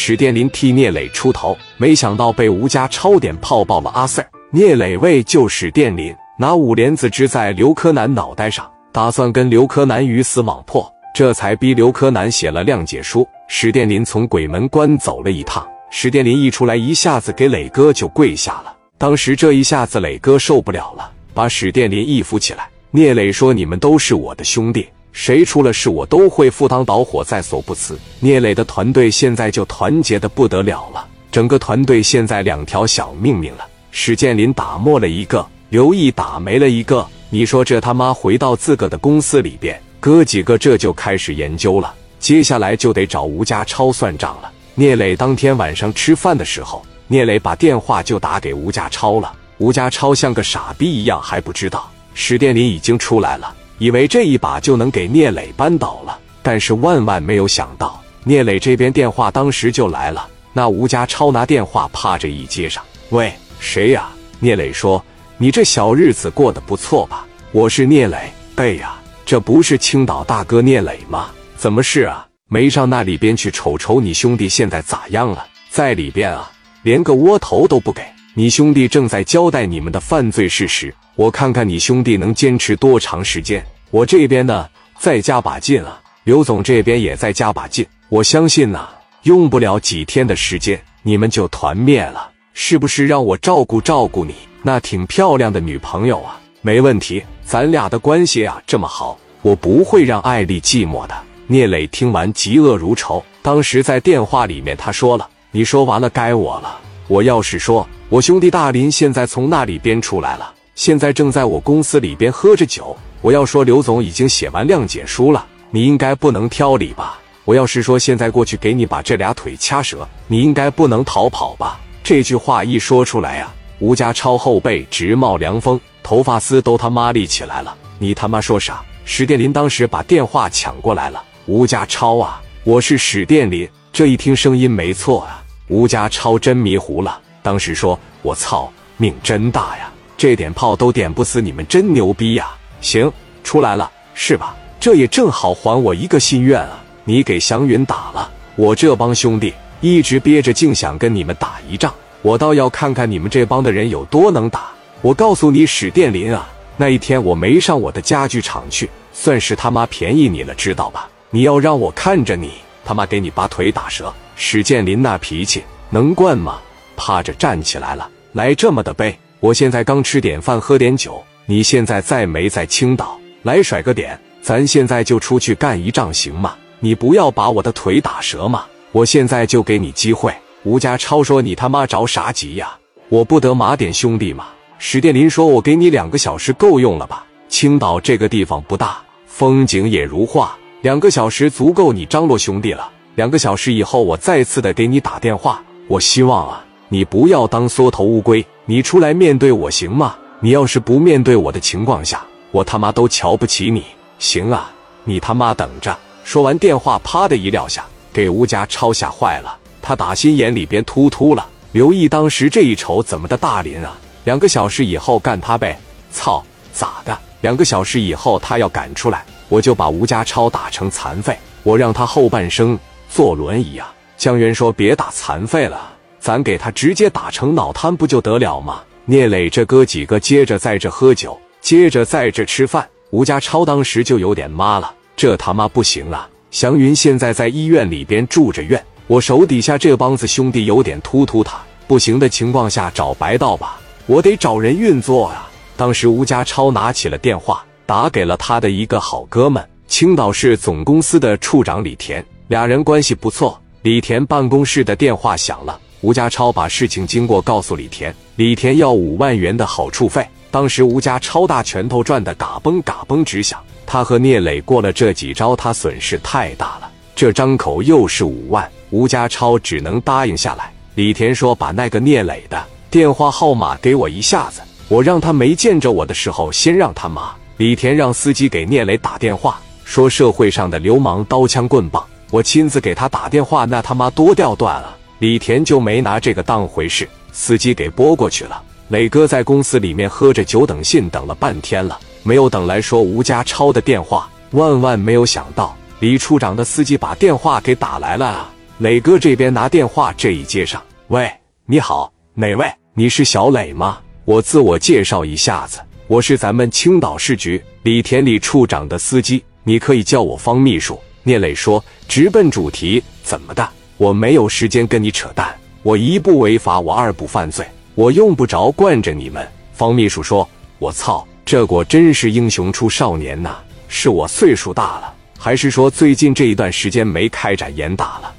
[0.00, 4.24] 史殿林替聂磊出头，没想到被吴家超点炮爆了阿 Sir。
[4.52, 13.26] 聂磊为救史殿林，拿五莲子支在刘柯南脑袋上，打算跟刘柯南鱼死网破，这才逼刘柯南写了谅解书。
[13.48, 18.72] 史殿林从鬼门关走了一趟，史殿林一出来，一下子给磊哥就跪下了。
[18.98, 22.68] 当时这一下子，磊哥受不了了，把史殿林一扶起来。
[22.92, 27.98] 聂磊说：“你们都是我的兄弟。”谁出了事，我都会赴汤蹈火，在所不辞。
[28.20, 33.66] 聂磊的团队现在就团结的不得了了，整个团队现在两条小命命了。
[33.90, 37.06] 史建林打没了一个，刘毅打没了一个。
[37.30, 41.92] 你说这他妈回到自个的公司里边，哥几个这就开始研究了。
[42.20, 44.50] 接下来就得找吴家超算账了。
[44.74, 49.32] 聂磊当天晚上吃饭的时候，聂磊把电话就打给吴家超了。
[49.58, 53.52] 吴家超像个傻逼一样还不知道史殿林已经出来了。
[53.78, 60.28] 以为这一把就能给聂磊扳倒了，但是万万没有想到，聂磊这边电话当时就来了。
[60.52, 64.08] 那吴家超拿电话趴着一接上，喂，谁呀？
[64.40, 65.04] 聂磊说
[65.38, 67.26] ：“你这小日子过得不错吧？
[67.52, 68.16] 我是聂磊。
[68.56, 71.28] 哎呀，这不是青岛大哥聂磊吗？
[71.56, 72.26] 怎么是啊？
[72.48, 75.46] 没上那里边去瞅瞅你兄弟现在咋样了？
[75.70, 76.50] 在里边啊，
[76.82, 78.02] 连个窝头都不给。
[78.34, 83.60] 你兄弟正在交代你们的犯罪事实。”我看看你兄弟能坚持多长时间。
[83.90, 84.68] 我这边呢，
[85.00, 86.00] 再加把劲啊！
[86.22, 87.84] 刘总这边也再加把劲。
[88.08, 88.88] 我相信呐，
[89.24, 92.30] 用不了几天的时间，你们就团灭了。
[92.54, 96.38] 是不是让我照顾照顾你那挺漂亮的女朋友啊？
[96.62, 101.16] 没问题，咱俩的关系啊这么好，我不会让艾丽寂寞的。
[101.48, 103.20] 聂磊听完嫉恶如仇。
[103.42, 106.78] 当时在电话里面他说了：“你说完了，该我了。
[107.08, 112.96] 我要是说我兄弟大林现在从那里边出来了。”现在正在我公司里边喝着酒。
[113.20, 117.18] 我要说刘总已经写完谅解书了，你应该不能挑理吧？
[117.44, 121.80] 我要是说现在过去给你把这俩腿掐折，你应该不能逃跑吧？
[122.04, 127.76] 这句话一说出来呀，吴家超后背直冒凉风，头发丝都他妈立起来了。
[127.98, 128.80] 你他妈说啥？
[129.04, 131.20] 史殿林当时把电话抢过来了。
[131.46, 133.68] 吴家超啊，我是史殿林。
[133.92, 137.20] 这一听声音没错啊，吴家超真迷糊了。
[137.42, 142.48] 当时说：“我操，命真大呀！”这点炮都点不死你们，真牛逼呀！
[142.80, 143.10] 行，
[143.44, 144.56] 出来了是吧？
[144.80, 146.82] 这也正好还我一个心愿啊！
[147.04, 151.94] 你给祥云打了，我这帮兄弟一直憋着，竟想跟你们打一仗。
[152.22, 154.72] 我倒要看看你们这帮的人有多能打。
[155.02, 161.08] 我告诉你，史殿林啊，那一天我没上我的家具厂去，算是他妈便宜你了，知道吧？
[161.30, 162.54] 你要让我看着你
[162.84, 164.12] 他妈给你把腿打折。
[164.34, 166.58] 史建林那脾气能惯吗？
[166.96, 169.16] 趴着站起来了，来这么的背。
[169.40, 171.22] 我现在刚吃点饭，喝点酒。
[171.46, 173.18] 你现在在没在青岛？
[173.42, 176.56] 来甩个点，咱现在就出去干一仗，行吗？
[176.80, 178.66] 你不要把我的腿打折嘛！
[178.92, 180.34] 我现在就给你机会。
[180.64, 182.76] 吴家超说：“你他妈着啥急呀？
[183.08, 187.24] 我不得马点兄弟吗？”史殿林说：“我给你两个小时够用了吧？
[187.48, 192.90] 青岛这个地方不大，风景也如画，两个小时足够你张罗兄弟了。
[193.14, 195.62] 两个小时以后，我再次的给你打电话。
[195.86, 200.14] 我希望啊，你不要当缩头乌龟。”你出来面对我行吗？
[200.40, 203.82] 你要是不面对我的情况下，我他妈都瞧不起你。
[204.18, 204.70] 行啊，
[205.04, 205.96] 你他妈等着！
[206.22, 209.56] 说完电话，啪的一撂下，给吴家超吓坏了。
[209.80, 211.48] 他打心眼里边突突了。
[211.72, 213.96] 刘毅当时这一瞅，怎么的大林啊？
[214.24, 215.80] 两个小时以后干他呗！
[216.12, 217.18] 操，咋的？
[217.40, 223.90] 两个小时以后他要赶出来，我就把吴家超打成残废，我让他后半生坐轮椅啊！
[224.18, 228.82] 江源说：“别打残废了。”咱给他直接打成脑瘫不就得了吗？
[229.04, 232.86] 聂磊这哥几个接着在这喝酒，接着在这吃饭。
[233.10, 236.28] 吴家超当时就有点妈了，这他妈不行啊！
[236.50, 245.48] 祥云现在在医院里边住着院，我手底下这帮子兄弟有点突突他，不行的情况下找白道吧，我得找人运作啊！
[245.74, 253.58] 当时吴家超拿起了电话，打给了他的一个好哥们，青岛市总公司的处长李田，俩人关系不错。
[253.80, 255.80] 李田办公室的电话响了。
[256.00, 260.26] 吴家超把事情经过告诉李田，李田要五万元的好处费。
[260.50, 266.90] 当时吴家超大拳头转的嘎嘣嘎嘣直响，他和聂磊过了这几招，他损失太大了。
[267.14, 270.72] 这张口又是五万，吴家超只能答应下来。
[270.94, 288.62] 李田说：“把那个聂磊的电话号码给我一下子，我让他没见着我的时候先让他妈。”李田让司机给聂磊打电话，说：“社会上的流氓刀枪棍棒，我亲自给他打电话，那他妈多掉段啊！”李田就没拿这个当回事，司机给拨过去了。
[288.88, 294.30] 磊哥在公司里面喝着酒等信，等了半天了，没有等来说吴家超的电话。
[294.52, 298.50] 万万没有想到，李处长的司机把电话给打来了啊。
[298.78, 301.30] 磊哥这边拿电话这一接上，喂，
[301.66, 302.66] 你好，哪位？
[302.94, 303.98] 你是小磊吗？
[304.24, 310.98] 我自我介绍一下子，我是咱们青岛市局李田李处长的司机，你可以叫我方秘书。
[311.24, 313.68] 聂磊说，直奔主题，怎么的？
[313.98, 315.52] 我没有时间跟你扯淡，
[315.82, 317.66] 我一不违法，我二不犯罪，
[317.96, 319.46] 我用不着惯着你们。
[319.72, 320.48] 方秘书说，
[320.78, 323.56] 我操，这果真是英雄出少年呐！
[323.88, 328.32] 是我岁数大了，还是说最近这一段时间没开展严打了？